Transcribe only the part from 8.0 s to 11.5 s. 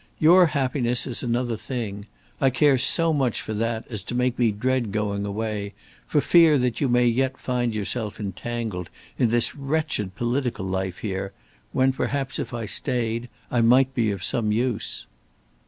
entangled in this wretched political life here,